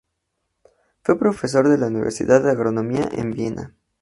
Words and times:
Fue 1.03 1.19
profesor 1.19 1.69
de 1.69 1.77
la 1.77 1.85
Universidad 1.85 2.41
de 2.41 2.49
Agronomía 2.49 3.07
en 3.13 3.29
Viena. 3.29 3.75